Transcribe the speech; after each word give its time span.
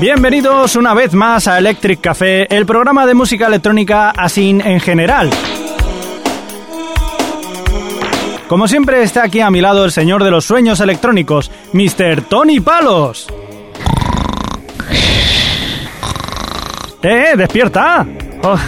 Bienvenidos 0.00 0.76
una 0.76 0.94
vez 0.94 1.14
más 1.14 1.46
a 1.46 1.58
Electric 1.58 2.00
Café, 2.00 2.46
el 2.54 2.66
programa 2.66 3.06
de 3.06 3.14
música 3.14 3.46
electrónica 3.46 4.10
así 4.10 4.50
en 4.50 4.80
general. 4.80 5.30
Como 8.50 8.66
siempre 8.66 9.04
está 9.04 9.22
aquí 9.22 9.38
a 9.38 9.48
mi 9.48 9.60
lado 9.60 9.84
el 9.84 9.92
señor 9.92 10.24
de 10.24 10.32
los 10.32 10.44
sueños 10.44 10.80
electrónicos, 10.80 11.52
Mr. 11.72 12.22
Tony 12.22 12.58
Palos. 12.58 13.28
¡Eh, 17.00 17.34
despierta! 17.36 18.04
Oh, 18.42 18.58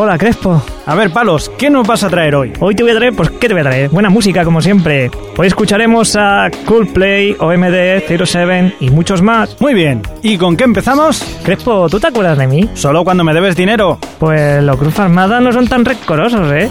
hola, 0.00 0.16
Crespo. 0.16 0.62
A 0.86 0.94
ver, 0.94 1.12
Palos, 1.12 1.50
¿qué 1.58 1.68
nos 1.68 1.86
vas 1.86 2.02
a 2.02 2.08
traer 2.08 2.34
hoy? 2.34 2.52
Hoy 2.58 2.74
te 2.74 2.82
voy 2.82 2.92
a 2.92 2.96
traer, 2.96 3.12
pues, 3.14 3.30
¿qué 3.30 3.48
te 3.48 3.54
voy 3.54 3.60
a 3.60 3.64
traer? 3.64 3.90
Buena 3.90 4.08
música, 4.08 4.44
como 4.44 4.62
siempre. 4.62 5.10
Hoy 5.36 5.46
escucharemos 5.46 6.16
a 6.16 6.50
Coolplay, 6.64 7.36
OMD, 7.38 8.24
07 8.24 8.76
y 8.80 8.88
muchos 8.88 9.20
más. 9.20 9.60
Muy 9.60 9.74
bien, 9.74 10.02
¿y 10.22 10.38
con 10.38 10.56
qué 10.56 10.64
empezamos? 10.64 11.22
Crespo, 11.44 11.88
¿tú 11.90 12.00
te 12.00 12.06
acuerdas 12.06 12.38
de 12.38 12.46
mí? 12.46 12.70
Solo 12.74 13.04
cuando 13.04 13.24
me 13.24 13.34
debes 13.34 13.56
dinero. 13.56 13.98
Pues 14.18 14.62
los 14.62 14.76
Cruz 14.78 14.98
Armada 14.98 15.38
no 15.40 15.52
son 15.52 15.68
tan 15.68 15.84
recorosos, 15.84 16.50
¿eh? 16.50 16.70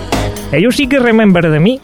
Ellos 0.52 0.76
sí 0.76 0.88
que 0.88 0.98
remember 0.98 1.52
de 1.52 1.60
mí. 1.60 1.80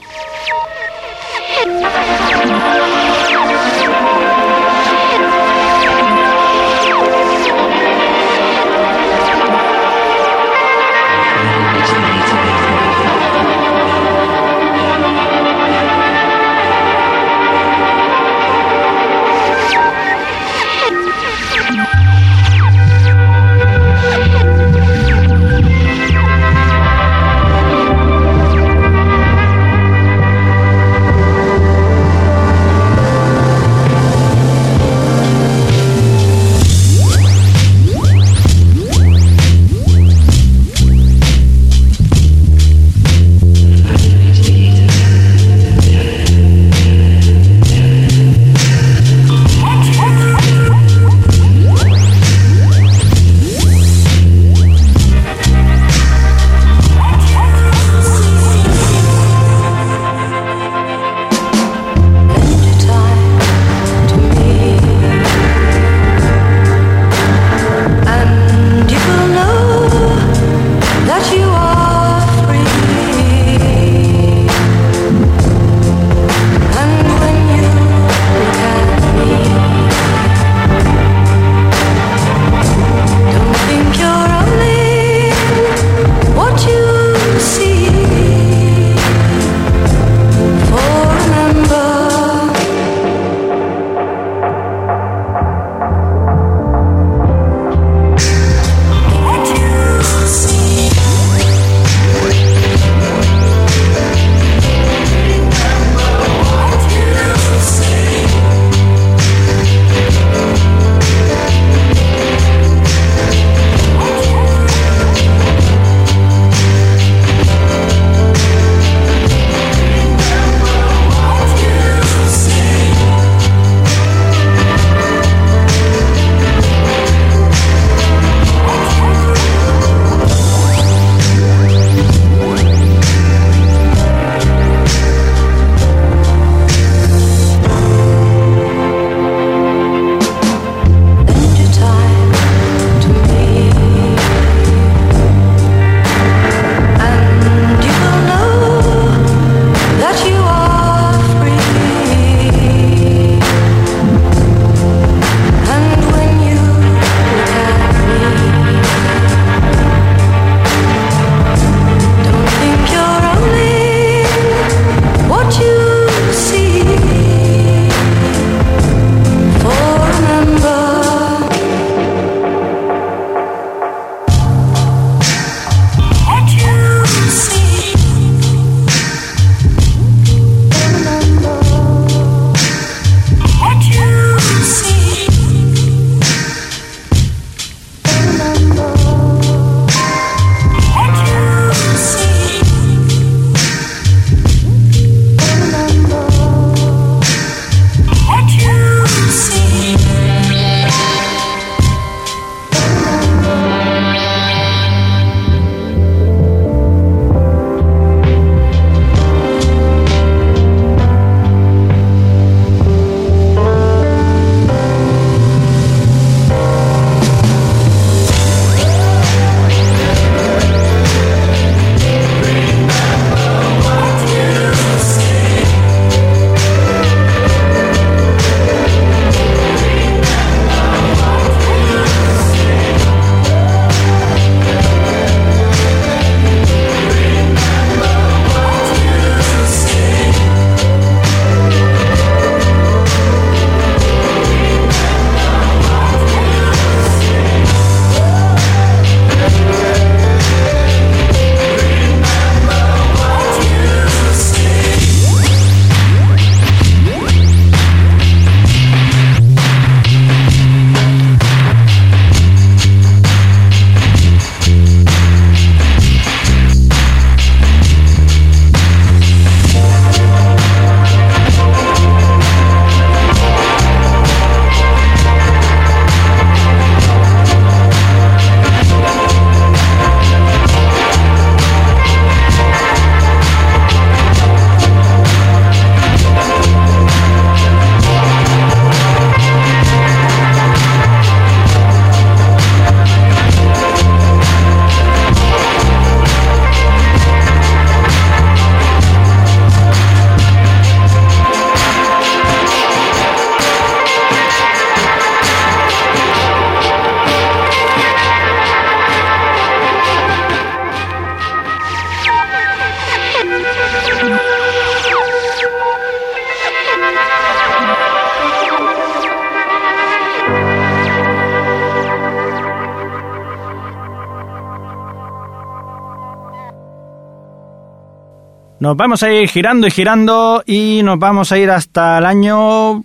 Nos 328.85 328.95
vamos 328.95 329.23
a 329.23 329.33
ir 329.33 329.49
girando 329.49 329.87
y 329.87 329.89
girando 329.89 330.61
y 330.63 331.01
nos 331.03 331.17
vamos 331.17 331.51
a 331.51 331.57
ir 331.57 331.71
hasta 331.71 332.19
el 332.19 332.25
año... 332.27 333.03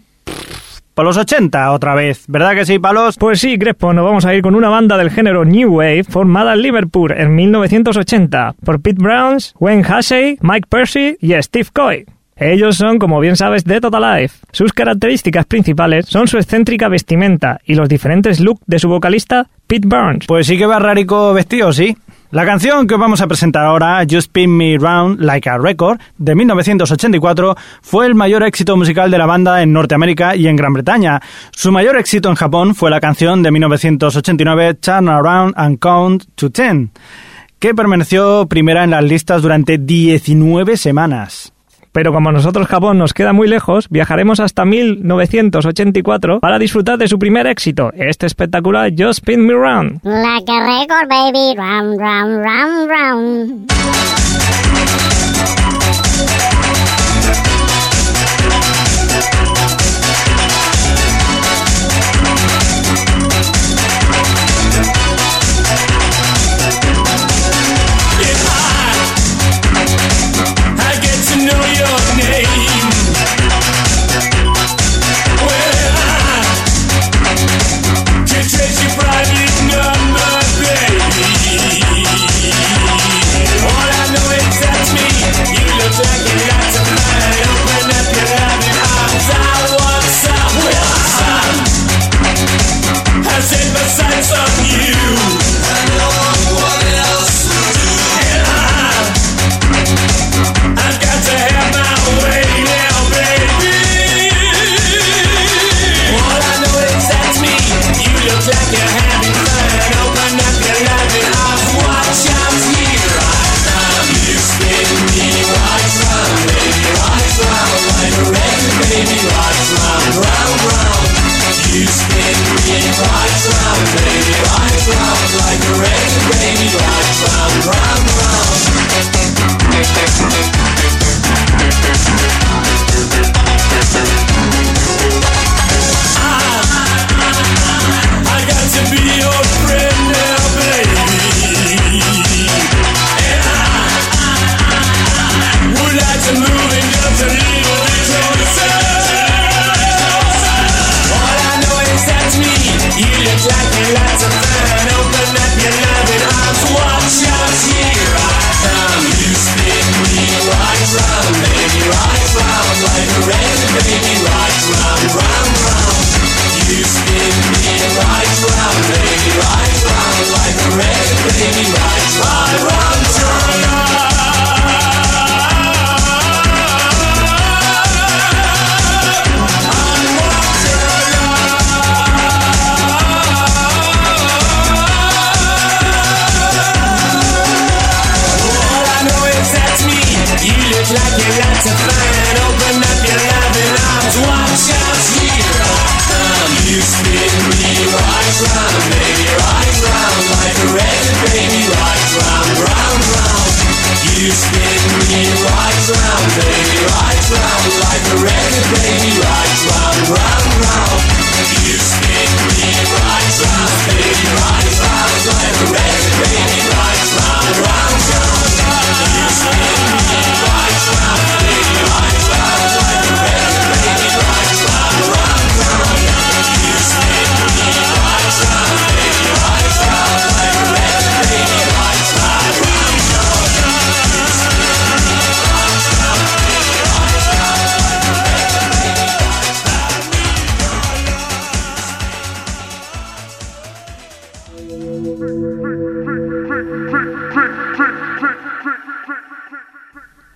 Por 0.92 1.06
los 1.06 1.16
80 1.16 1.72
otra 1.72 1.94
vez, 1.94 2.24
¿verdad 2.28 2.52
que 2.52 2.66
sí, 2.66 2.78
Palos? 2.78 3.16
Pues 3.16 3.40
sí, 3.40 3.58
Crespo, 3.58 3.94
nos 3.94 4.04
vamos 4.04 4.26
a 4.26 4.34
ir 4.34 4.42
con 4.42 4.54
una 4.54 4.68
banda 4.68 4.98
del 4.98 5.08
género 5.08 5.46
New 5.46 5.76
Wave 5.76 6.04
formada 6.04 6.52
en 6.52 6.60
Liverpool 6.60 7.12
en 7.12 7.34
1980 7.34 8.56
por 8.62 8.82
Pete 8.82 9.02
Browns, 9.02 9.54
Wayne 9.58 9.82
Hussey, 9.82 10.36
Mike 10.42 10.68
Percy 10.68 11.16
y 11.18 11.32
Steve 11.40 11.68
Coy. 11.72 12.04
Ellos 12.36 12.76
son, 12.76 12.98
como 12.98 13.18
bien 13.18 13.36
sabes, 13.36 13.64
de 13.64 13.80
Total 13.80 14.20
Life. 14.20 14.40
Sus 14.52 14.74
características 14.74 15.46
principales 15.46 16.04
son 16.04 16.28
su 16.28 16.36
excéntrica 16.36 16.88
vestimenta 16.88 17.58
y 17.64 17.74
los 17.74 17.88
diferentes 17.88 18.38
looks 18.38 18.62
de 18.66 18.78
su 18.78 18.90
vocalista, 18.90 19.46
Pete 19.66 19.88
Burns. 19.88 20.26
Pues 20.26 20.46
sí 20.46 20.58
que 20.58 20.66
va 20.66 20.78
rarico 20.78 21.32
vestido, 21.32 21.72
sí. 21.72 21.96
La 22.32 22.46
canción 22.46 22.86
que 22.86 22.94
os 22.94 23.00
vamos 23.00 23.20
a 23.20 23.26
presentar 23.26 23.64
ahora, 23.64 24.02
Just 24.02 24.28
Spin 24.28 24.56
Me 24.56 24.78
Round 24.78 25.20
Like 25.20 25.50
a 25.50 25.58
Record, 25.58 25.98
de 26.16 26.36
1984, 26.36 27.56
fue 27.82 28.06
el 28.06 28.14
mayor 28.14 28.44
éxito 28.44 28.76
musical 28.76 29.10
de 29.10 29.18
la 29.18 29.26
banda 29.26 29.62
en 29.62 29.72
Norteamérica 29.72 30.36
y 30.36 30.46
en 30.46 30.54
Gran 30.54 30.72
Bretaña. 30.72 31.20
Su 31.50 31.72
mayor 31.72 31.96
éxito 31.96 32.28
en 32.28 32.36
Japón 32.36 32.76
fue 32.76 32.88
la 32.88 33.00
canción 33.00 33.42
de 33.42 33.50
1989, 33.50 34.74
Turn 34.74 35.08
Around 35.08 35.54
and 35.56 35.80
Count 35.80 36.24
to 36.36 36.50
Ten, 36.50 36.92
que 37.58 37.74
permaneció 37.74 38.46
primera 38.46 38.84
en 38.84 38.90
las 38.90 39.02
listas 39.02 39.42
durante 39.42 39.78
19 39.78 40.76
semanas. 40.76 41.52
Pero 41.92 42.12
como 42.12 42.32
nosotros 42.32 42.66
Japón 42.66 42.98
nos 42.98 43.14
queda 43.14 43.32
muy 43.32 43.48
lejos, 43.48 43.88
viajaremos 43.88 44.40
hasta 44.40 44.64
1984 44.64 46.40
para 46.40 46.58
disfrutar 46.58 46.98
de 46.98 47.08
su 47.08 47.18
primer 47.18 47.46
éxito, 47.46 47.92
este 47.94 48.26
espectacular 48.26 48.90
Just 48.96 49.20
Spin 49.20 49.46
Me 49.46 49.54
Round. 49.54 50.00
Baby, 51.08 51.54
round. 51.56 52.00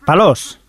Palos. 0.05 0.61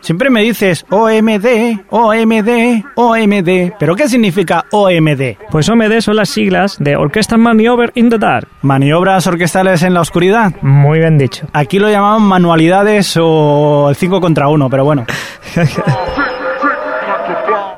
Siempre 0.00 0.28
me 0.28 0.42
dices 0.42 0.84
OMD, 0.90 1.86
OMD, 1.88 2.84
OMD. 2.94 3.72
¿Pero 3.78 3.96
qué 3.96 4.06
significa 4.06 4.66
OMD? 4.70 5.38
Pues 5.50 5.66
OMD 5.68 6.00
son 6.00 6.16
las 6.16 6.28
siglas 6.28 6.76
de 6.78 6.94
Orchestra 6.94 7.38
Maneuver 7.38 7.90
in 7.94 8.10
the 8.10 8.18
Dark. 8.18 8.46
¿Maniobras 8.60 9.26
orquestales 9.26 9.82
en 9.82 9.94
la 9.94 10.02
oscuridad? 10.02 10.52
Muy 10.60 10.98
bien 10.98 11.16
dicho. 11.16 11.46
Aquí 11.54 11.78
lo 11.78 11.88
llamamos 11.88 12.20
manualidades 12.20 13.16
o 13.18 13.86
el 13.88 13.96
5 13.96 14.20
contra 14.20 14.48
1, 14.48 14.68
pero 14.68 14.84
bueno. 14.84 15.06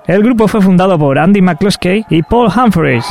El 0.07 0.23
grupo 0.23 0.47
fue 0.47 0.61
fundado 0.61 0.99
por 0.99 1.19
Andy 1.19 1.43
McCluskey 1.43 2.07
y 2.09 2.23
Paul 2.23 2.49
Humphreys. 2.49 3.07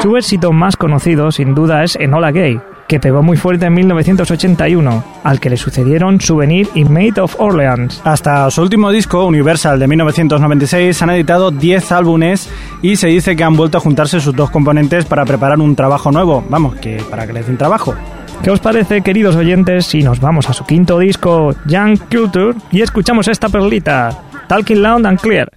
Su 0.00 0.16
éxito 0.16 0.52
más 0.52 0.76
conocido, 0.76 1.32
sin 1.32 1.54
duda, 1.54 1.82
es 1.82 1.96
Enola 1.96 2.30
Gay, 2.30 2.60
que 2.88 3.00
pegó 3.00 3.22
muy 3.22 3.36
fuerte 3.36 3.66
en 3.66 3.74
1981, 3.74 5.04
al 5.22 5.40
que 5.40 5.50
le 5.50 5.56
sucedieron 5.56 6.20
Souvenir 6.20 6.68
y 6.74 6.84
Made 6.84 7.20
of 7.20 7.36
Orleans. 7.38 8.00
Hasta 8.04 8.50
su 8.50 8.62
último 8.62 8.90
disco, 8.90 9.24
Universal, 9.26 9.78
de 9.78 9.86
1996, 9.86 11.02
han 11.02 11.10
editado 11.10 11.50
10 11.50 11.92
álbumes 11.92 12.50
y 12.82 12.96
se 12.96 13.08
dice 13.08 13.36
que 13.36 13.44
han 13.44 13.56
vuelto 13.56 13.78
a 13.78 13.80
juntarse 13.80 14.20
sus 14.20 14.34
dos 14.34 14.50
componentes 14.50 15.04
para 15.04 15.24
preparar 15.24 15.58
un 15.60 15.74
trabajo 15.76 16.10
nuevo. 16.12 16.44
Vamos, 16.48 16.76
que 16.76 17.02
para 17.10 17.26
que 17.26 17.32
les 17.32 17.46
den 17.46 17.56
trabajo. 17.56 17.94
¿Qué 18.42 18.50
os 18.50 18.60
parece, 18.60 19.00
queridos 19.00 19.36
oyentes, 19.36 19.86
si 19.86 20.02
nos 20.02 20.20
vamos 20.20 20.50
a 20.50 20.52
su 20.52 20.64
quinto 20.66 20.98
disco, 20.98 21.54
Young 21.66 21.98
Culture, 22.10 22.54
y 22.70 22.82
escuchamos 22.82 23.28
esta 23.28 23.48
perlita, 23.48 24.10
Talking 24.48 24.82
Loud 24.82 25.06
and 25.06 25.20
Clear? 25.20 25.48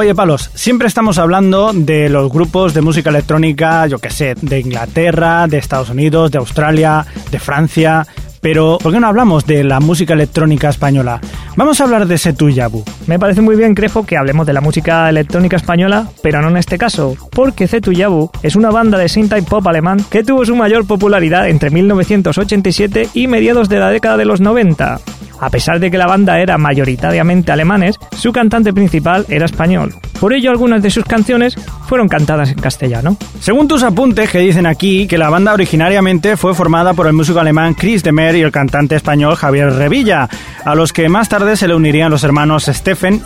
Oye, 0.00 0.14
Palos, 0.14 0.50
siempre 0.54 0.88
estamos 0.88 1.18
hablando 1.18 1.72
de 1.74 2.08
los 2.08 2.32
grupos 2.32 2.72
de 2.72 2.80
música 2.80 3.10
electrónica, 3.10 3.86
yo 3.86 3.98
qué 3.98 4.08
sé, 4.08 4.34
de 4.34 4.58
Inglaterra, 4.58 5.46
de 5.46 5.58
Estados 5.58 5.90
Unidos, 5.90 6.30
de 6.30 6.38
Australia, 6.38 7.04
de 7.30 7.38
Francia, 7.38 8.06
pero 8.40 8.78
¿por 8.82 8.94
qué 8.94 9.00
no 9.00 9.08
hablamos 9.08 9.44
de 9.44 9.62
la 9.62 9.78
música 9.78 10.14
electrónica 10.14 10.70
española? 10.70 11.20
Vamos 11.54 11.78
a 11.78 11.84
hablar 11.84 12.06
de 12.06 12.16
Setu 12.16 12.48
Yabu. 12.48 12.82
Me 13.10 13.18
parece 13.18 13.40
muy 13.40 13.56
bien, 13.56 13.74
Crepo, 13.74 14.06
que 14.06 14.16
hablemos 14.16 14.46
de 14.46 14.52
la 14.52 14.60
música 14.60 15.08
electrónica 15.08 15.56
española, 15.56 16.06
pero 16.22 16.40
no 16.40 16.48
en 16.48 16.58
este 16.58 16.78
caso, 16.78 17.16
porque 17.32 17.66
Zetu 17.66 17.90
Yabu 17.90 18.30
es 18.44 18.54
una 18.54 18.70
banda 18.70 18.98
de 18.98 19.08
synth 19.08 19.48
pop 19.48 19.66
alemán 19.66 19.98
que 20.08 20.22
tuvo 20.22 20.44
su 20.44 20.54
mayor 20.54 20.86
popularidad 20.86 21.48
entre 21.48 21.70
1987 21.70 23.08
y 23.12 23.26
mediados 23.26 23.68
de 23.68 23.80
la 23.80 23.90
década 23.90 24.16
de 24.16 24.26
los 24.26 24.40
90. 24.40 25.00
A 25.40 25.50
pesar 25.50 25.80
de 25.80 25.90
que 25.90 25.98
la 25.98 26.06
banda 26.06 26.38
era 26.38 26.56
mayoritariamente 26.56 27.50
alemanes, 27.50 27.96
su 28.16 28.30
cantante 28.30 28.72
principal 28.72 29.24
era 29.28 29.46
español. 29.46 29.94
Por 30.20 30.34
ello, 30.34 30.50
algunas 30.50 30.82
de 30.82 30.90
sus 30.90 31.06
canciones 31.06 31.56
fueron 31.86 32.06
cantadas 32.06 32.50
en 32.50 32.58
castellano. 32.58 33.16
Según 33.40 33.66
tus 33.66 33.82
apuntes 33.82 34.30
que 34.30 34.38
dicen 34.38 34.66
aquí 34.66 35.06
que 35.06 35.16
la 35.16 35.30
banda 35.30 35.54
originariamente 35.54 36.36
fue 36.36 36.54
formada 36.54 36.92
por 36.92 37.06
el 37.06 37.14
músico 37.14 37.40
alemán 37.40 37.72
Chris 37.72 38.04
Demer 38.04 38.36
y 38.36 38.42
el 38.42 38.52
cantante 38.52 38.96
español 38.96 39.34
Javier 39.34 39.72
Revilla, 39.72 40.28
a 40.62 40.74
los 40.74 40.92
que 40.92 41.08
más 41.08 41.30
tarde 41.30 41.56
se 41.56 41.66
le 41.66 41.74
unirían 41.74 42.10
los 42.10 42.22
hermanos 42.22 42.68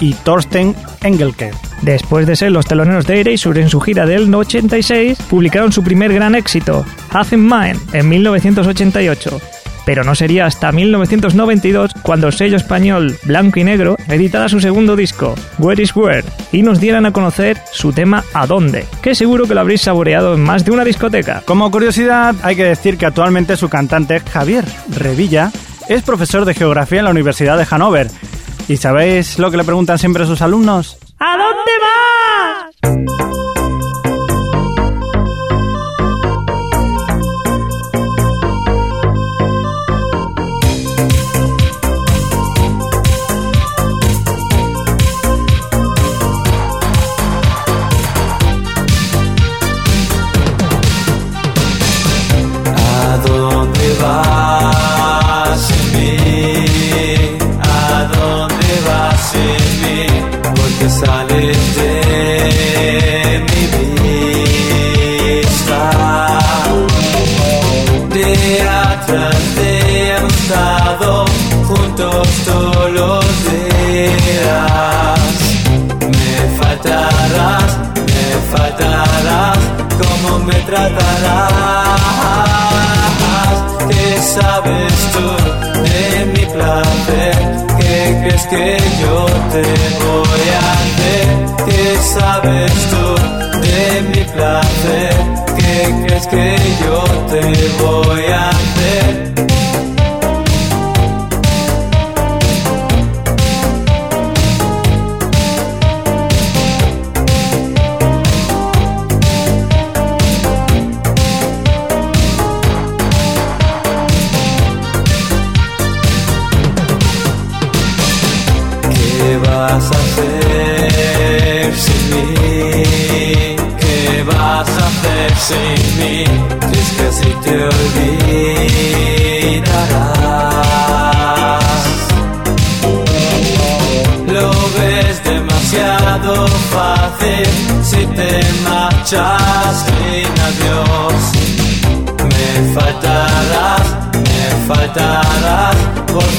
Y 0.01 0.15
Thorsten 0.15 0.75
Engelke. 1.03 1.51
Después 1.83 2.27
de 2.27 2.37
ser 2.37 2.53
los 2.53 2.67
teloneros 2.67 3.07
de 3.07 3.21
Erasure 3.21 3.61
en 3.61 3.69
su 3.69 3.81
gira 3.81 4.07
del 4.07 4.33
86, 4.33 5.19
publicaron 5.29 5.73
su 5.73 5.83
primer 5.83 6.13
gran 6.13 6.35
éxito, 6.35 6.85
Have 7.11 7.29
in 7.33 7.45
Mind, 7.45 7.81
en 7.93 8.09
1988. 8.09 9.41
pero 9.85 10.03
no 10.05 10.15
sería 10.15 10.47
hasta 10.47 10.73
1992 10.73 11.93
cuando 12.03 12.29
el 12.29 12.33
sello 12.33 12.57
español 12.57 13.17
Blanco 13.25 13.61
y 13.61 13.65
Negro 13.65 13.97
editara 14.09 14.49
su 14.49 14.61
segundo 14.61 14.97
disco, 14.97 15.35
Where 15.59 15.83
is 15.83 15.95
Where, 15.95 16.25
y 16.53 16.63
nos 16.63 16.81
dieran 16.81 17.07
a 17.07 17.13
conocer 17.13 17.59
su 17.71 17.93
tema 17.93 18.25
¿A 18.33 18.47
dónde?, 18.47 18.87
que 19.03 19.15
seguro 19.15 19.47
que 19.47 19.55
lo 19.55 19.61
habréis 19.61 19.83
saboreado 19.83 20.35
en 20.35 20.41
más 20.41 20.65
de 20.65 20.71
una 20.71 20.85
discoteca. 20.85 21.43
Como 21.45 21.71
curiosidad, 21.71 22.35
hay 22.43 22.57
que 22.57 22.65
decir 22.65 22.97
que 22.97 23.07
actualmente 23.07 23.57
su 23.57 23.69
cantante, 23.69 24.21
Javier 24.21 24.65
Revilla, 24.89 25.51
es 25.89 26.03
profesor 26.03 26.45
de 26.47 26.55
geografía 26.55 27.01
en 27.01 27.05
la 27.05 27.11
Universidad 27.11 27.59
de 27.59 27.67
Hannover. 27.67 28.09
¿Y 28.67 28.77
sabéis 28.79 29.39
lo 29.39 29.51
que 29.51 29.59
le 29.59 29.65
preguntan 29.65 29.99
siempre 29.99 30.23
a 30.23 30.27
sus 30.27 30.41
alumnos? 30.41 30.97
¿A 31.19 31.37
dónde 31.37 31.73
vas? 31.85 33.64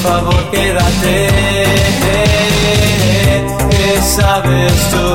Favor 0.06 0.50
quédate. 0.50 1.16
¿Qué 3.70 3.90
sabes 4.16 4.74
tú 4.92 5.06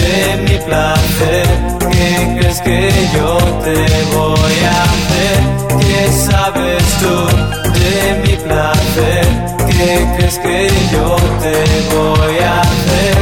de 0.00 0.12
mi 0.46 0.56
placer? 0.66 1.46
¿Qué 1.92 2.10
crees 2.38 2.60
que 2.60 2.78
yo 3.14 3.30
te 3.64 3.78
voy 4.16 4.58
a 4.74 4.82
hacer? 4.94 5.38
¿Qué 5.80 6.00
sabes 6.26 6.84
tú 7.02 7.14
de 7.80 7.94
mi 8.24 8.34
placer? 8.44 9.24
¿Qué 9.68 10.06
crees 10.16 10.38
que 10.38 10.70
yo 10.92 11.16
te 11.42 11.56
voy 11.94 12.38
a 12.38 12.60
hacer? 12.60 13.16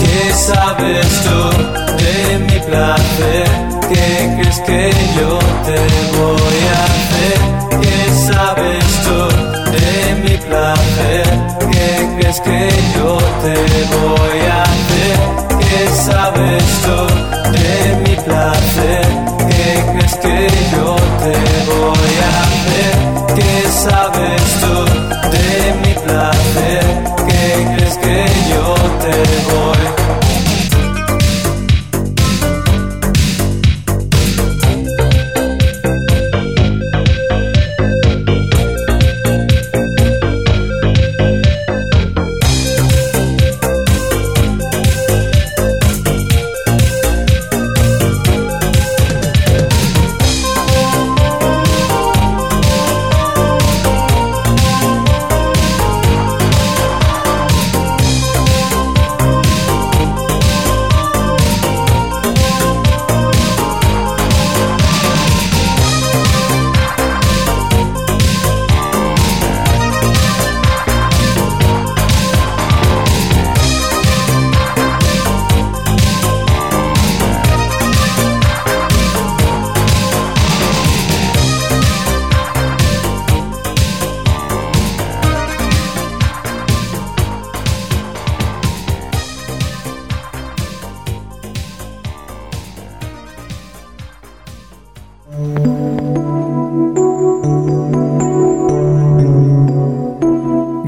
¿Qué 0.00 0.32
sabes 0.32 1.06
tú 1.24 1.83
de 2.04 2.38
mi 2.38 2.58
placer? 2.68 3.46
¿Qué 3.88 4.36
crees 4.36 4.60
que 4.60 4.90
yo 5.16 5.38
te 5.66 5.78
voy 6.16 6.60
a 6.74 6.80
hacer? 6.92 7.38
¿Qué 7.82 7.98
sabes 8.28 8.84
tú 9.04 9.18
de 9.76 9.90
mi 10.24 10.36
placer? 10.46 11.26
¿Qué 11.72 11.90
crees 12.16 12.40
que 12.40 12.60
yo 12.96 13.18
te 13.44 13.56
voy 13.96 14.40
a 14.56 14.62
hacer? 14.72 15.16
¿Qué 15.60 15.80
sabes 16.08 16.64
tú 16.84 17.00
de 17.58 17.76
mi 18.04 18.14
placer? 18.26 19.06
¿Qué 19.50 19.68
crees 19.92 20.14
que 20.24 20.36
yo 20.72 20.96
te 21.22 21.34
voy 21.70 22.14
a 22.26 22.34
hacer? 22.44 22.92
¿Qué 23.36 23.54
sabes 23.84 24.42
tú 24.62 24.74
de 25.36 25.48
mi 25.82 25.94
placer? 26.04 26.84
¿Qué 27.28 27.44
crees 27.74 27.96
que 27.98 28.16
yo 28.52 28.74
te 29.02 29.14
voy 29.52 29.83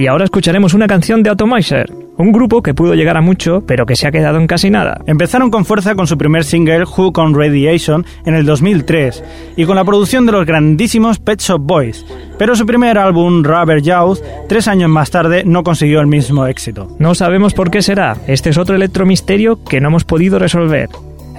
Y 0.06 0.08
ahora 0.08 0.22
escucharemos 0.22 0.72
una 0.72 0.86
canción 0.86 1.24
de 1.24 1.30
Atomizer, 1.30 1.92
un 2.16 2.30
grupo 2.30 2.62
que 2.62 2.74
pudo 2.74 2.94
llegar 2.94 3.16
a 3.16 3.20
mucho, 3.20 3.64
pero 3.66 3.86
que 3.86 3.96
se 3.96 4.06
ha 4.06 4.12
quedado 4.12 4.38
en 4.38 4.46
casi 4.46 4.70
nada. 4.70 5.00
Empezaron 5.04 5.50
con 5.50 5.64
fuerza 5.64 5.96
con 5.96 6.06
su 6.06 6.16
primer 6.16 6.44
single 6.44 6.84
Hook 6.84 7.18
on 7.18 7.34
Radiation 7.34 8.06
en 8.24 8.36
el 8.36 8.46
2003 8.46 9.24
y 9.56 9.64
con 9.64 9.74
la 9.74 9.84
producción 9.84 10.24
de 10.24 10.30
los 10.30 10.46
grandísimos 10.46 11.18
Pet 11.18 11.40
Shop 11.40 11.60
Boys, 11.60 12.06
pero 12.38 12.54
su 12.54 12.64
primer 12.64 12.98
álbum 12.98 13.42
Rubber 13.42 13.82
Youth 13.82 14.20
tres 14.48 14.68
años 14.68 14.90
más 14.90 15.10
tarde 15.10 15.42
no 15.44 15.64
consiguió 15.64 15.98
el 15.98 16.06
mismo 16.06 16.46
éxito. 16.46 16.86
No 17.00 17.16
sabemos 17.16 17.52
por 17.52 17.72
qué 17.72 17.82
será, 17.82 18.16
este 18.28 18.50
es 18.50 18.58
otro 18.58 18.76
electromisterio 18.76 19.64
que 19.64 19.80
no 19.80 19.88
hemos 19.88 20.04
podido 20.04 20.38
resolver. 20.38 20.88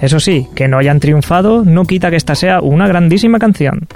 Eso 0.02 0.20
sí, 0.20 0.46
que 0.54 0.68
no 0.68 0.76
hayan 0.76 1.00
triunfado 1.00 1.64
no 1.64 1.86
quita 1.86 2.10
que 2.10 2.16
esta 2.16 2.34
sea 2.34 2.60
una 2.60 2.86
grandísima 2.86 3.38
canción. 3.38 3.88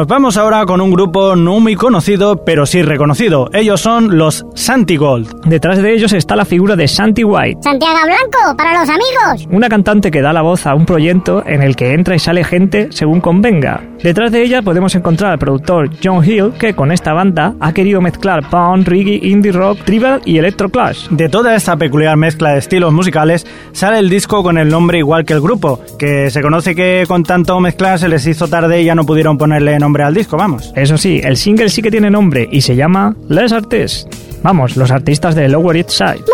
Nos 0.00 0.06
vamos 0.06 0.38
ahora 0.38 0.64
con 0.64 0.80
un 0.80 0.90
grupo 0.90 1.36
no 1.36 1.60
muy 1.60 1.74
conocido, 1.74 2.42
pero 2.42 2.64
sí 2.64 2.80
reconocido. 2.80 3.50
Ellos 3.52 3.82
son 3.82 4.16
los 4.16 4.46
Santigold. 4.70 5.46
Detrás 5.46 5.82
de 5.82 5.92
ellos 5.92 6.12
está 6.12 6.36
la 6.36 6.44
figura 6.44 6.76
de 6.76 6.86
Santi 6.86 7.24
White, 7.24 7.58
Santiago 7.60 7.98
Blanco, 8.04 8.56
para 8.56 8.78
los 8.78 8.88
amigos. 8.88 9.48
una 9.50 9.68
cantante 9.68 10.12
que 10.12 10.22
da 10.22 10.32
la 10.32 10.42
voz 10.42 10.64
a 10.64 10.76
un 10.76 10.86
proyecto 10.86 11.42
en 11.44 11.64
el 11.64 11.74
que 11.74 11.92
entra 11.92 12.14
y 12.14 12.20
sale 12.20 12.44
gente 12.44 12.86
según 12.92 13.20
convenga. 13.20 13.82
Detrás 14.00 14.30
de 14.30 14.44
ella 14.44 14.62
podemos 14.62 14.94
encontrar 14.94 15.32
al 15.32 15.40
productor 15.40 15.90
John 16.00 16.24
Hill, 16.24 16.52
que 16.56 16.74
con 16.74 16.92
esta 16.92 17.12
banda 17.12 17.54
ha 17.58 17.72
querido 17.72 18.00
mezclar 18.00 18.48
pound, 18.48 18.86
reggae, 18.86 19.18
indie 19.20 19.50
rock, 19.50 19.80
tribal 19.82 20.22
y 20.24 20.38
electro 20.38 20.68
clash. 20.68 21.08
De 21.08 21.28
toda 21.28 21.56
esta 21.56 21.76
peculiar 21.76 22.16
mezcla 22.16 22.50
de 22.52 22.60
estilos 22.60 22.92
musicales 22.92 23.44
sale 23.72 23.98
el 23.98 24.08
disco 24.08 24.44
con 24.44 24.56
el 24.56 24.68
nombre 24.68 24.98
igual 24.98 25.24
que 25.24 25.32
el 25.32 25.40
grupo, 25.40 25.80
que 25.98 26.30
se 26.30 26.42
conoce 26.42 26.76
que 26.76 27.06
con 27.08 27.24
tanto 27.24 27.58
mezclar 27.58 27.98
se 27.98 28.08
les 28.08 28.24
hizo 28.24 28.46
tarde 28.46 28.80
y 28.80 28.84
ya 28.84 28.94
no 28.94 29.04
pudieron 29.04 29.36
ponerle 29.36 29.80
nombre 29.80 30.04
al 30.04 30.14
disco, 30.14 30.36
vamos. 30.36 30.72
Eso 30.76 30.96
sí, 30.96 31.20
el 31.24 31.36
single 31.36 31.70
sí 31.70 31.82
que 31.82 31.90
tiene 31.90 32.08
nombre 32.08 32.48
y 32.52 32.60
se 32.60 32.76
llama 32.76 33.16
Les 33.28 33.50
Artists. 33.50 34.29
Vamos, 34.42 34.76
los 34.76 34.90
artistas 34.90 35.34
de 35.34 35.48
Lower 35.48 35.76
East 35.76 35.90
Side. 35.90 36.24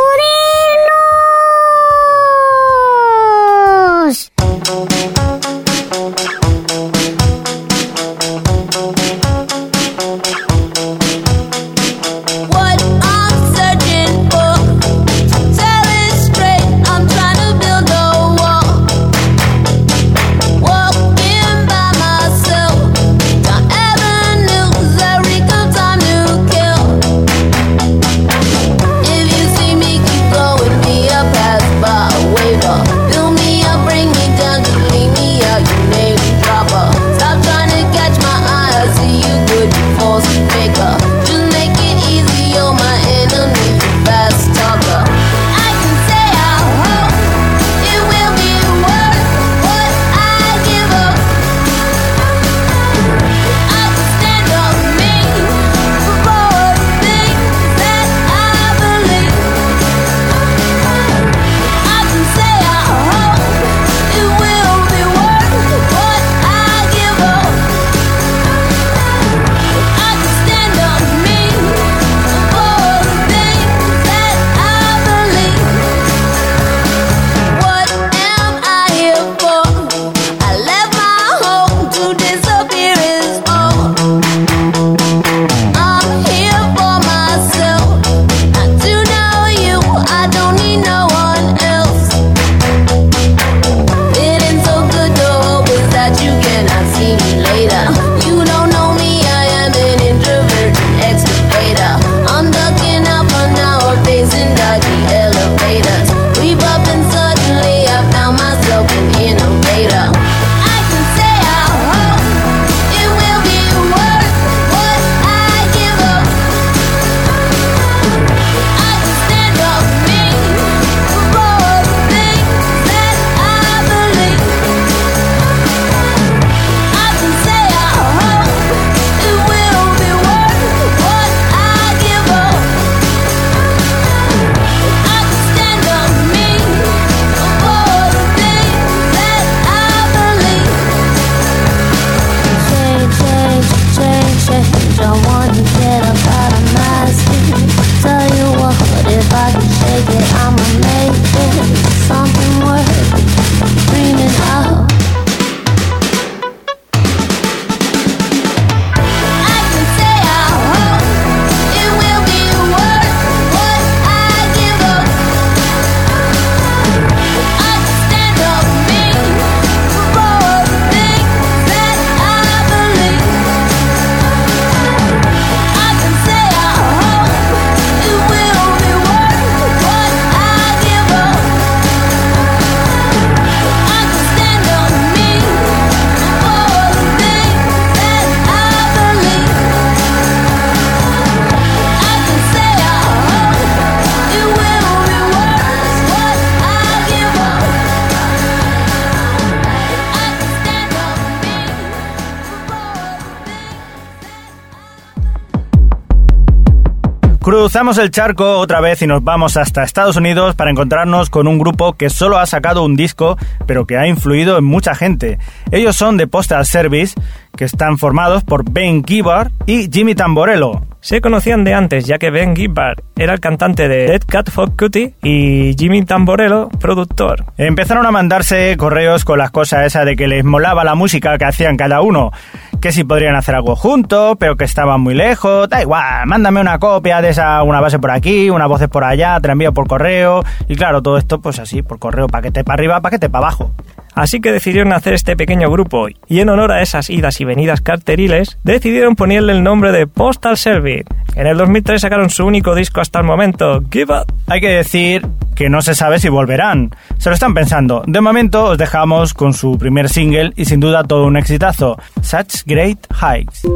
Cruzamos 207.59 207.97
el 207.97 208.11
charco 208.11 208.59
otra 208.59 208.83
vez 208.83 209.01
y 209.01 209.07
nos 209.07 209.25
vamos 209.25 209.57
hasta 209.57 209.83
Estados 209.83 210.17
Unidos 210.17 210.55
para 210.55 210.71
encontrarnos 210.71 211.31
con 211.31 211.49
un 211.49 211.59
grupo 211.59 211.95
que 211.95 212.11
solo 212.11 212.37
ha 212.37 212.45
sacado 212.45 212.85
un 212.85 212.97
disco, 212.97 213.39
pero 213.67 213.87
que 213.87 213.97
ha 213.97 214.07
influido 214.07 214.59
en 214.59 214.65
mucha 214.65 214.95
gente. 214.95 215.39
Ellos 215.71 215.97
son 215.97 216.19
The 216.19 216.27
Postal 216.27 216.67
Service, 216.67 217.15
que 217.57 217.65
están 217.65 217.99
formados 217.99 218.45
por 218.45 218.71
Ben 218.71 219.03
Gibbard 219.05 219.51
y 219.67 219.91
Jimmy 219.91 220.15
Tamborello. 220.15 220.83
Se 221.01 221.21
conocían 221.21 221.63
de 221.65 221.73
antes, 221.73 222.05
ya 222.05 222.19
que 222.19 222.31
Ben 222.31 222.57
Gibbard 222.57 222.99
era 223.17 223.33
el 223.33 223.41
cantante 223.41 223.89
de 223.89 224.07
Dead 224.07 224.23
Cat 224.27 224.51
Fuck 224.51 224.77
Cutie 224.77 225.15
y 225.23 225.75
Jimmy 225.79 226.05
Tamborello, 226.05 226.69
productor. 226.81 227.45
Empezaron 227.57 228.07
a 228.07 228.11
mandarse 228.11 228.77
correos 228.77 229.25
con 229.25 229.39
las 229.39 229.51
cosas 229.51 229.87
esas 229.87 230.05
de 230.05 230.17
que 230.17 230.27
les 230.27 230.45
molaba 230.45 230.85
la 230.85 230.95
música 230.97 231.39
que 231.39 231.45
hacían 231.45 231.77
cada 231.77 232.01
uno, 232.01 232.33
que 232.81 232.91
si 232.93 233.05
podrían 233.05 233.37
hacer 233.37 233.55
algo 233.55 233.77
juntos, 233.77 234.37
pero 234.41 234.57
que 234.57 234.65
estaban 234.65 235.01
muy 235.01 235.15
lejos, 235.15 235.69
da 235.69 235.81
igual, 235.81 236.27
mándame 236.27 236.61
una 236.61 236.79
copia 236.79 237.23
de 237.23 237.31
esa, 237.31 237.63
una 237.63 237.81
base 237.81 237.99
por 237.99 238.11
aquí, 238.11 238.51
una 238.51 238.67
voces 238.67 238.89
por 238.89 239.05
allá, 239.05 239.39
te 239.41 239.49
la 239.49 239.53
envío 239.53 239.73
por 239.73 239.87
correo, 239.87 240.43
y 240.69 240.75
claro, 240.75 241.03
todo 241.03 241.19
esto 241.19 241.41
pues 241.41 241.59
así, 241.61 241.83
por 241.83 241.99
correo, 242.01 242.27
paquete 242.27 242.65
para 242.65 242.75
arriba, 242.75 243.01
paquete 243.01 243.31
para 243.31 243.47
abajo. 243.47 243.71
Así 244.17 244.41
que 244.41 244.51
decidieron 244.51 244.95
hacer 244.95 245.13
este 245.13 245.37
pequeño 245.37 245.71
grupo 245.71 246.09
y 246.27 246.41
en 246.41 246.49
honor 246.49 246.73
a 246.73 246.81
esas 246.81 247.11
idas 247.11 247.39
y 247.43 247.45
venidas 247.45 247.83
carteriles, 247.83 248.59
decidieron 248.65 249.15
ponerle 249.15 249.53
el 249.53 249.63
nombre 249.63 249.93
de 249.93 250.07
Postal 250.07 250.57
Service. 250.57 251.05
En 251.35 251.47
el 251.47 251.59
2003 251.59 252.01
sacaron 252.01 252.31
su 252.31 252.47
único 252.47 252.75
disco 252.75 253.03
hasta 253.03 253.19
el 253.19 253.27
momento, 253.27 253.83
Give 253.93 254.15
Up. 254.15 254.33
Hay 254.47 254.63
que 254.63 254.71
decir 254.71 255.27
que 255.55 255.69
no 255.69 255.83
se 255.83 255.95
sabe 255.95 256.19
si 256.19 256.31
volverán. 256.31 256.97
Se 257.19 257.29
lo 257.29 257.35
están 257.35 257.53
pensando. 257.53 258.03
De 258.07 258.23
momento 258.23 258.65
os 258.65 258.79
dejamos 258.79 259.35
con 259.35 259.53
su 259.53 259.77
primer 259.77 260.09
single 260.09 260.55
y 260.57 260.65
sin 260.65 260.81
duda 260.81 261.05
todo 261.05 261.27
un 261.27 261.37
exitazo, 261.37 261.99
Such 262.23 262.65
Great 262.65 263.07
Hikes. 263.13 263.69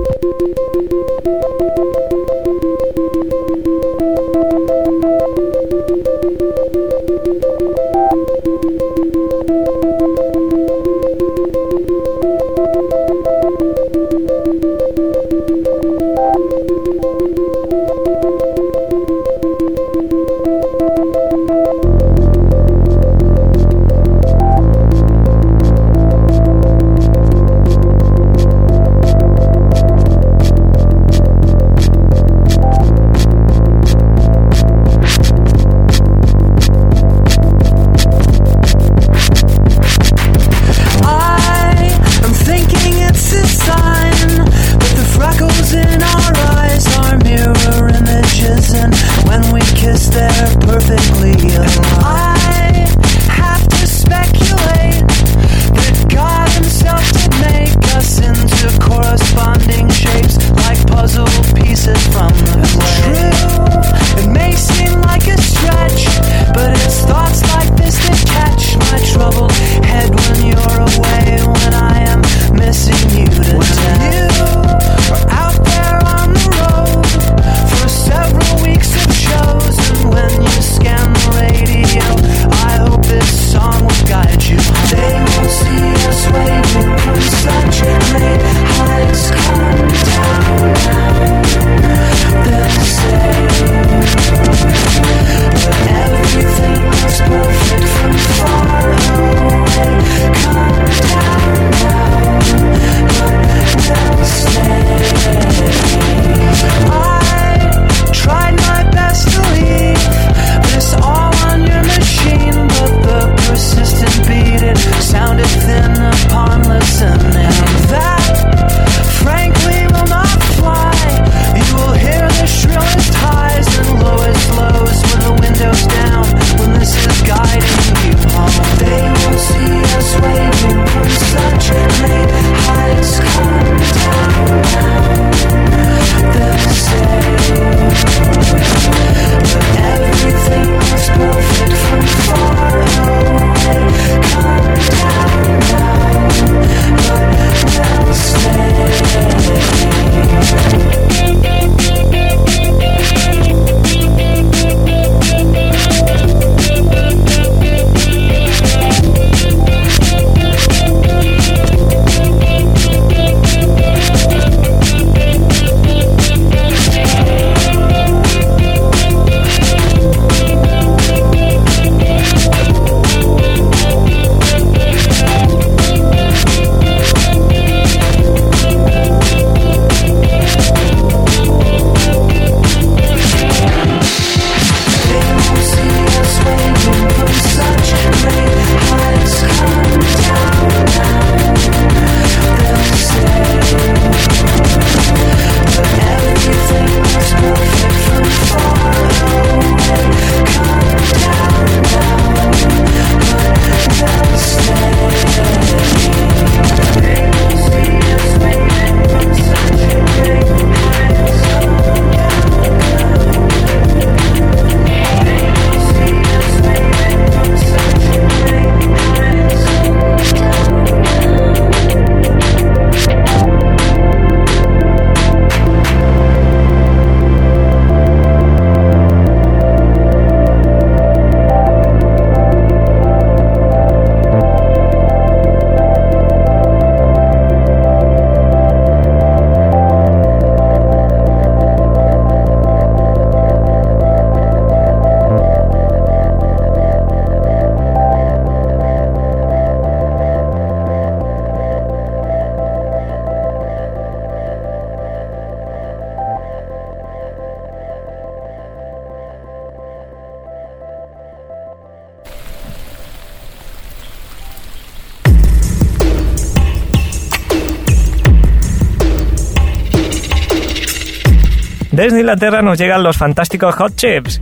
Nos 272.31 272.78
llegan 272.78 273.03
los 273.03 273.16
fantásticos 273.16 273.74
Hot 273.74 273.97
Chips, 273.97 274.41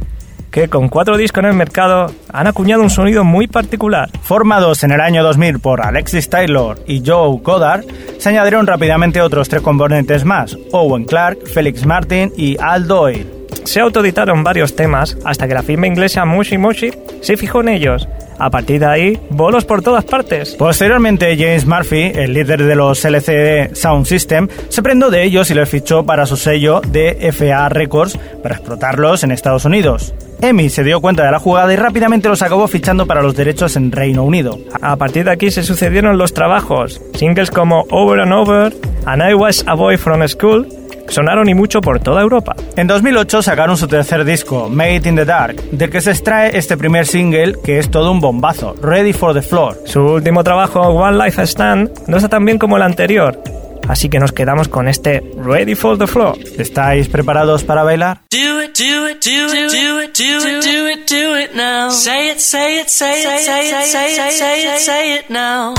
que 0.50 0.68
con 0.68 0.90
cuatro 0.90 1.16
discos 1.16 1.42
en 1.42 1.48
el 1.48 1.56
mercado 1.56 2.12
han 2.30 2.46
acuñado 2.46 2.82
un 2.82 2.90
sonido 2.90 3.24
muy 3.24 3.46
particular. 3.46 4.10
Formados 4.20 4.84
en 4.84 4.90
el 4.92 5.00
año 5.00 5.22
2000 5.22 5.58
por 5.58 5.80
Alexis 5.80 6.28
Taylor 6.28 6.78
y 6.86 7.02
Joe 7.04 7.40
Goddard, 7.42 7.84
se 8.18 8.28
añadieron 8.28 8.66
rápidamente 8.66 9.22
otros 9.22 9.48
tres 9.48 9.62
componentes 9.62 10.26
más, 10.26 10.58
Owen 10.72 11.04
Clark, 11.04 11.46
Felix 11.46 11.86
Martin 11.86 12.30
y 12.36 12.58
Al 12.60 12.86
Doyle. 12.86 13.26
Se 13.64 13.80
autoeditaron 13.80 14.44
varios 14.44 14.76
temas 14.76 15.16
hasta 15.24 15.48
que 15.48 15.54
la 15.54 15.62
firma 15.62 15.86
inglesa 15.86 16.26
Mushy 16.26 16.58
Mushy 16.58 16.90
se 17.22 17.38
fijó 17.38 17.62
en 17.62 17.70
ellos 17.70 18.06
a 18.38 18.50
partir 18.50 18.80
de 18.80 18.86
ahí, 18.86 19.20
bolos 19.30 19.64
por 19.64 19.82
todas 19.82 20.04
partes. 20.04 20.54
Posteriormente, 20.54 21.36
James 21.36 21.66
Murphy, 21.66 22.12
el 22.14 22.34
líder 22.34 22.64
de 22.64 22.76
los 22.76 23.04
LCD 23.04 23.74
Sound 23.74 24.06
System, 24.06 24.48
se 24.68 24.82
prendó 24.82 25.10
de 25.10 25.24
ellos 25.24 25.50
y 25.50 25.54
les 25.54 25.68
fichó 25.68 26.04
para 26.04 26.26
su 26.26 26.36
sello 26.36 26.80
DFA 26.80 27.68
Records 27.68 28.18
para 28.42 28.56
explotarlos 28.56 29.24
en 29.24 29.32
Estados 29.32 29.64
Unidos. 29.64 30.14
EMI 30.40 30.68
se 30.68 30.84
dio 30.84 31.00
cuenta 31.00 31.24
de 31.24 31.32
la 31.32 31.40
jugada 31.40 31.72
y 31.72 31.76
rápidamente 31.76 32.28
los 32.28 32.42
acabó 32.42 32.68
fichando 32.68 33.06
para 33.06 33.22
los 33.22 33.34
derechos 33.34 33.74
en 33.74 33.90
Reino 33.90 34.22
Unido. 34.22 34.58
A 34.80 34.94
partir 34.96 35.24
de 35.24 35.32
aquí 35.32 35.50
se 35.50 35.64
sucedieron 35.64 36.16
los 36.16 36.32
trabajos. 36.32 37.00
Singles 37.14 37.50
como 37.50 37.86
Over 37.90 38.20
and 38.20 38.32
Over, 38.32 38.72
And 39.04 39.22
I 39.22 39.34
Was 39.34 39.64
a 39.66 39.74
Boy 39.74 39.96
from 39.96 40.26
School 40.28 40.77
sonaron 41.08 41.48
y 41.48 41.54
mucho 41.54 41.80
por 41.80 42.00
toda 42.00 42.22
Europa. 42.22 42.54
En 42.76 42.86
2008 42.86 43.42
sacaron 43.42 43.76
su 43.76 43.86
tercer 43.88 44.24
disco, 44.24 44.68
Made 44.68 45.08
in 45.08 45.16
the 45.16 45.24
Dark, 45.24 45.56
del 45.72 45.90
que 45.90 46.00
se 46.00 46.10
extrae 46.10 46.56
este 46.56 46.76
primer 46.76 47.06
single 47.06 47.56
que 47.64 47.78
es 47.78 47.90
todo 47.90 48.10
un 48.12 48.20
bombazo, 48.20 48.74
Ready 48.80 49.12
for 49.12 49.34
the 49.34 49.42
Floor. 49.42 49.76
Su 49.84 50.00
último 50.00 50.44
trabajo, 50.44 50.80
One 50.80 51.24
Life 51.24 51.46
Stand, 51.46 52.08
no 52.08 52.16
está 52.16 52.28
tan 52.28 52.44
bien 52.44 52.58
como 52.58 52.76
el 52.76 52.82
anterior, 52.82 53.42
así 53.88 54.08
que 54.08 54.18
nos 54.18 54.32
quedamos 54.32 54.68
con 54.68 54.88
este 54.88 55.22
Ready 55.36 55.74
for 55.74 55.98
the 55.98 56.06
Floor. 56.06 56.38
¿Estáis 56.58 57.08
preparados 57.08 57.64
para 57.64 57.82
bailar? 57.82 58.20
Do 58.30 58.62
it, 58.62 58.76
do 58.78 59.08
it, 59.08 59.24
do 59.24 59.46
it, 59.46 59.72
do 59.72 60.00
it, 60.02 60.16
do 60.16 60.48
it, 60.48 60.64
do 60.64 60.88
it, 60.88 61.08
do 61.08 61.36
it 61.36 61.50
now. 61.54 61.90
Say 61.90 62.30
it, 62.30 62.38
say 62.38 62.80
it, 62.80 62.88
say 62.88 63.20
it, 63.20 63.40
say 63.40 63.68
it, 63.68 63.86
say 63.86 64.28
it, 64.28 64.32
say 64.32 64.74
it, 64.74 64.80
say 64.80 65.18
it 65.18 65.30
now. 65.30 65.74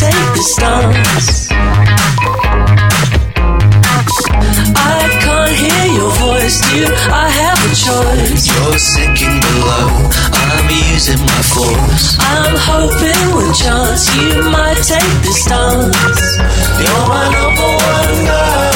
Take 0.00 0.28
the 0.32 0.44
stance. 0.54 1.48
I 4.72 5.00
can't 5.24 5.54
hear 5.62 5.84
your 5.98 6.12
voice, 6.24 6.58
dude. 6.70 6.88
I 7.10 7.28
have 7.28 7.58
a 7.68 7.72
choice. 7.74 8.46
You're 8.48 8.78
sinking 8.78 9.36
below. 9.44 9.88
I'll 10.32 10.68
be 10.68 10.80
using 10.94 11.20
my 11.20 11.42
force. 11.52 12.16
I'm 12.18 12.56
hoping 12.70 13.24
with 13.36 13.52
chance 13.58 14.08
you 14.16 14.42
might 14.56 14.80
take 14.92 15.14
the 15.26 15.34
stance. 15.42 16.22
You're 16.80 17.06
my 17.12 17.26
number 17.36 17.70
one 17.92 18.24
girl. 18.24 18.69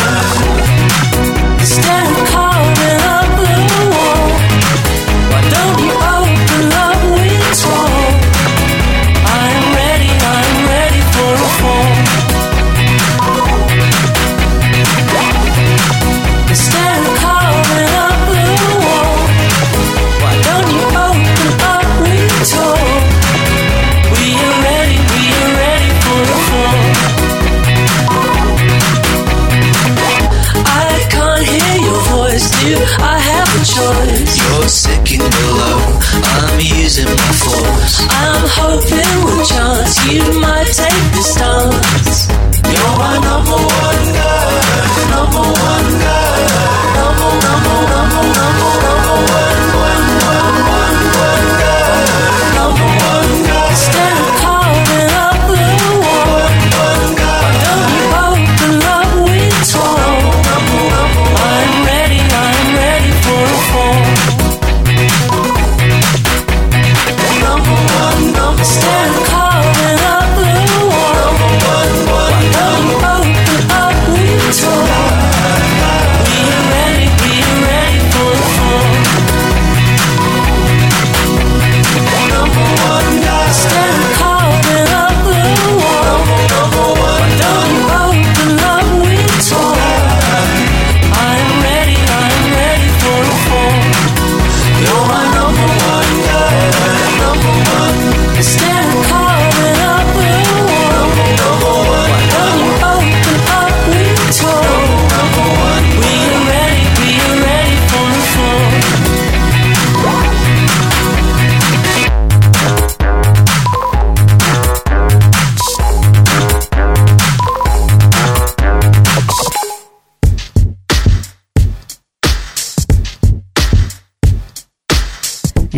I'm 36.85 36.89
using 36.89 37.07
my 37.07 37.33
force. 37.33 38.07
I'm 38.11 38.45
hoping 38.45 39.25
with 39.25 39.49
chance 39.49 40.05
you 40.05 40.21
might 40.39 40.67
take 40.67 41.05
the 41.17 41.23
stance. 41.23 42.14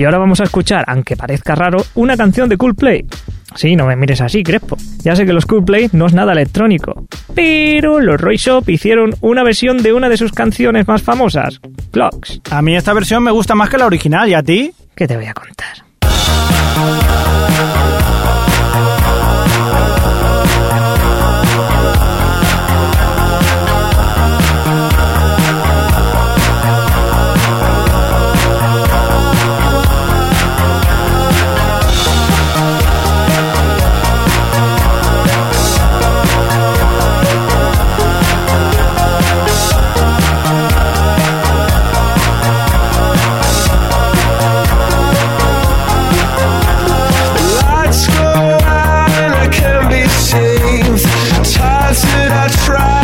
Ahora 0.07 0.19
vamos 0.19 0.41
a 0.41 0.45
escuchar, 0.45 0.85
aunque 0.87 1.17
parezca 1.17 1.55
raro, 1.55 1.85
una 1.95 2.17
canción 2.17 2.49
de 2.49 2.57
Coolplay. 2.57 3.05
Sí, 3.55 3.77
no 3.77 3.87
me 3.87 3.97
mires 3.97 4.21
así, 4.21 4.43
Crespo. 4.43 4.77
Ya 5.03 5.17
sé 5.17 5.25
que 5.25 5.33
los 5.33 5.47
Coolplay 5.47 5.89
no 5.93 6.07
es 6.07 6.15
nada 6.15 6.33
electrónico. 6.33 7.07
Pero 7.35 8.01
los 8.01 8.21
Roy 8.21 8.37
Shop 8.37 8.69
hicieron 8.69 9.15
una 9.21 9.43
versión 9.43 9.83
de 9.83 9.93
una 9.93 10.09
de 10.09 10.17
sus 10.17 10.33
canciones 10.33 10.87
más 10.87 11.03
famosas, 11.03 11.61
Clocks. 11.91 12.41
A 12.51 12.63
mí 12.63 12.77
esta 12.77 12.93
versión 12.93 13.23
me 13.23 13.31
gusta 13.31 13.55
más 13.55 13.71
que 13.71 13.79
la 13.79 13.87
original, 13.87 14.29
¿y 14.29 14.35
a 14.35 14.43
ti? 14.43 14.73
¿Qué 14.95 15.07
te 15.07 15.17
voy 15.17 15.27
a 15.27 15.35
contar? 15.35 15.85
should 51.97 52.31
I 52.31 52.49
try? 52.49 52.96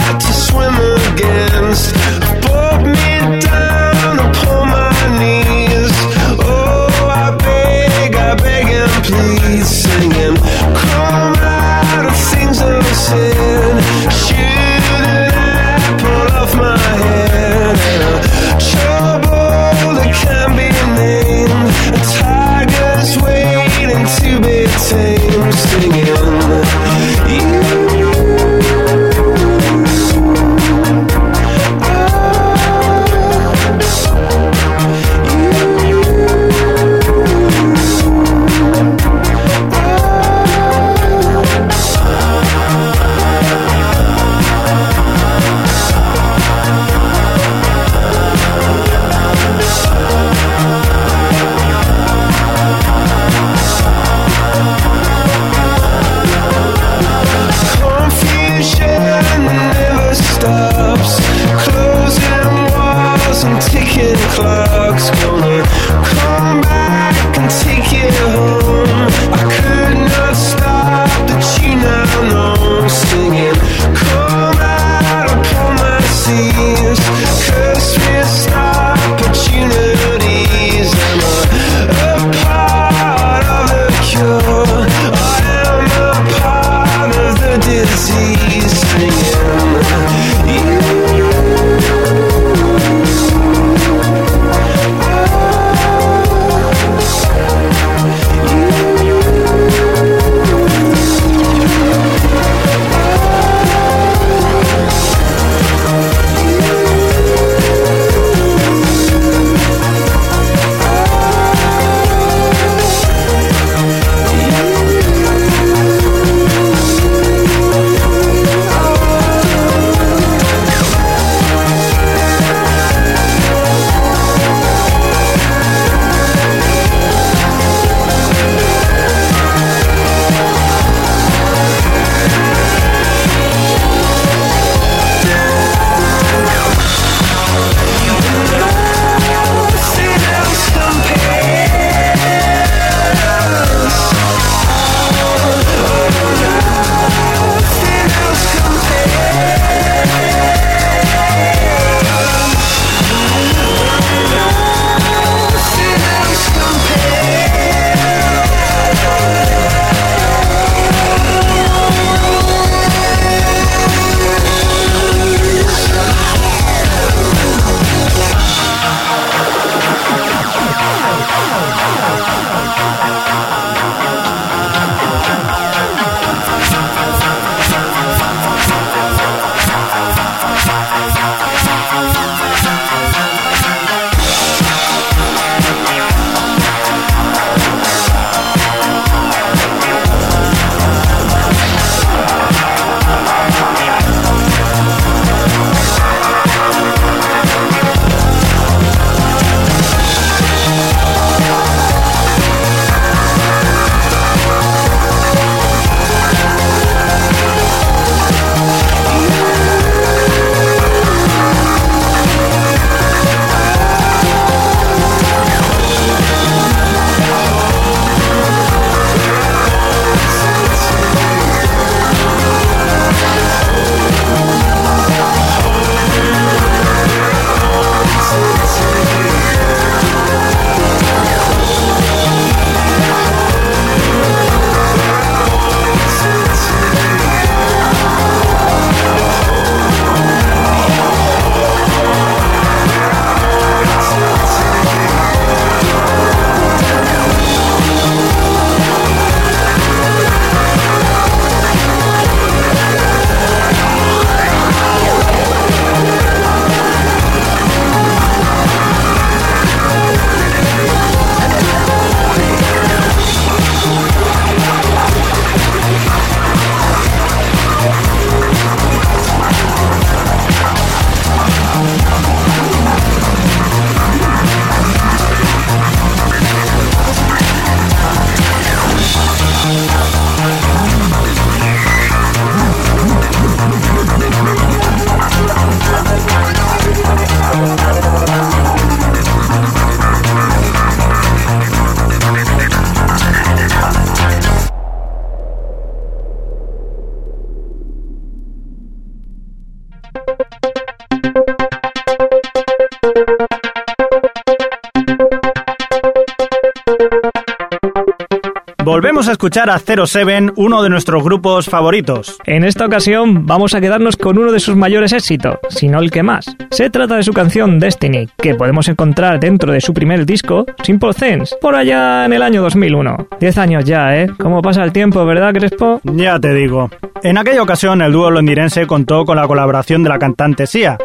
A 309.32 309.34
escuchar 309.34 309.70
a 309.70 309.78
Zero 309.78 310.06
Seven, 310.06 310.52
uno 310.56 310.82
de 310.82 310.90
nuestros 310.90 311.24
grupos 311.24 311.64
favoritos. 311.66 312.36
En 312.44 312.64
esta 312.64 312.84
ocasión 312.84 313.46
vamos 313.46 313.72
a 313.72 313.80
quedarnos 313.80 314.18
con 314.18 314.36
uno 314.36 314.52
de 314.52 314.60
sus 314.60 314.76
mayores 314.76 315.14
éxitos, 315.14 315.56
si 315.70 315.88
no 315.88 316.00
el 316.00 316.10
que 316.10 316.22
más. 316.22 316.44
Se 316.70 316.90
trata 316.90 317.16
de 317.16 317.22
su 317.22 317.32
canción 317.32 317.78
Destiny, 317.80 318.28
que 318.36 318.54
podemos 318.54 318.88
encontrar 318.88 319.40
dentro 319.40 319.72
de 319.72 319.80
su 319.80 319.94
primer 319.94 320.26
disco, 320.26 320.66
Simple 320.82 321.14
Things, 321.14 321.56
por 321.62 321.74
allá 321.74 322.26
en 322.26 322.34
el 322.34 322.42
año 322.42 322.60
2001. 322.60 323.28
Diez 323.40 323.56
años 323.56 323.86
ya, 323.86 324.14
¿eh? 324.18 324.28
¿Cómo 324.38 324.60
pasa 324.60 324.84
el 324.84 324.92
tiempo, 324.92 325.24
verdad, 325.24 325.54
Crespo? 325.54 326.02
Ya 326.04 326.38
te 326.38 326.52
digo. 326.52 326.90
En 327.22 327.38
aquella 327.38 327.62
ocasión, 327.62 328.02
el 328.02 328.12
dúo 328.12 328.30
londinense 328.30 328.86
contó 328.86 329.24
con 329.24 329.36
la 329.36 329.46
colaboración 329.46 330.02
de 330.02 330.10
la 330.10 330.18
cantante 330.18 330.66
Sia, 330.66 330.98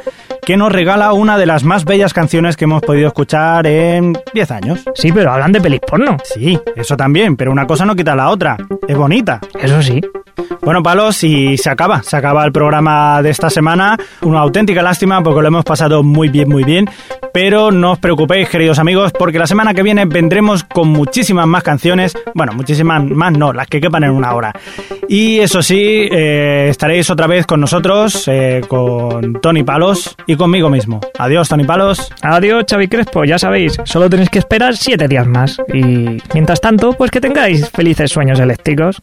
que 0.48 0.56
nos 0.56 0.72
regala 0.72 1.12
una 1.12 1.38
de 1.38 1.46
las 1.46 1.66
más 1.66 1.84
bellas 1.84 2.14
canciones 2.14 2.56
que 2.56 2.64
hemos 2.64 2.82
podido 2.82 3.08
escuchar 3.08 3.68
en 3.68 4.18
10 4.34 4.52
años. 4.52 4.80
Sí, 4.96 5.12
pero 5.12 5.34
hablan 5.34 5.52
de 5.52 5.60
pelis 5.60 5.82
porno. 5.82 6.16
Sí, 6.24 6.58
eso 6.74 6.96
también, 6.96 7.36
pero 7.36 7.52
una 7.52 7.68
cosa 7.68 7.86
no 7.86 7.98
quita 7.98 8.16
la 8.16 8.30
otra. 8.30 8.56
Es 8.88 8.96
bonita. 8.96 9.42
Eso 9.60 9.82
sí. 9.82 10.02
Bueno, 10.62 10.82
palos, 10.82 11.22
y 11.24 11.58
se 11.58 11.70
acaba. 11.70 12.02
Se 12.02 12.16
acaba 12.16 12.46
el 12.46 12.54
programa 12.54 13.22
de 13.22 13.30
esta 13.30 13.50
semana. 13.50 13.98
Una 14.22 14.40
auténtica 14.40 14.82
lástima 14.82 15.22
porque 15.22 15.42
lo 15.42 15.48
hemos 15.50 15.66
pasado 15.66 16.02
muy 16.02 16.30
bien, 16.30 16.48
muy 16.48 16.64
bien. 16.64 16.90
Pero 17.34 17.72
no 17.72 17.92
os 17.92 18.00
preocupéis, 18.00 18.50
queridos 18.50 18.80
amigos, 18.80 19.12
porque 19.12 19.40
la 19.40 19.48
semana 19.48 19.74
que 19.74 19.84
viene 19.84 20.06
vendremos 20.06 20.64
con 20.64 20.88
muchísimas 20.88 21.46
más 21.46 21.62
canciones. 21.62 22.18
Bueno, 22.34 22.54
muchísimas 22.54 23.04
más 23.04 23.34
no, 23.34 23.52
las 23.54 23.68
que 23.68 23.82
quepan 23.82 24.06
en 24.06 24.12
una 24.12 24.34
hora. 24.34 24.54
Y 25.10 25.40
eso 25.40 25.62
sí, 25.62 26.08
eh, 26.12 26.68
estaréis 26.70 27.10
otra 27.10 27.28
vez 27.28 27.46
con 27.46 27.60
nosotros, 27.60 28.28
eh, 28.28 28.62
con 28.68 29.34
Tony 29.42 29.64
Palos 29.64 30.16
y 30.26 30.36
conmigo 30.38 30.70
mismo. 30.70 31.00
Adiós, 31.18 31.50
Tony 31.50 31.64
Palos. 31.66 32.12
Adiós, 32.22 32.66
Xavi 32.70 32.88
Crespo, 32.88 33.26
ya 33.26 33.38
sabéis, 33.38 33.78
solo 33.84 34.10
tenéis 34.10 34.30
que 34.30 34.40
esperar 34.40 34.76
siete 34.78 35.08
días 35.08 35.28
más. 35.28 35.58
Y 35.74 36.22
mientras 36.34 36.62
tanto, 36.62 36.94
pues 36.94 37.12
que 37.12 37.22
tengáis 37.22 37.70
felices 37.70 38.12
sueños 38.12 38.40
eléctricos. 38.40 39.02